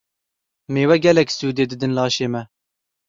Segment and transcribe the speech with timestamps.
[0.73, 2.41] Mêwe gelek sûdê didin laşê me.